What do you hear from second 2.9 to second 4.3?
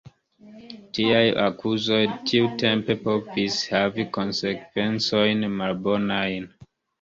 povis havi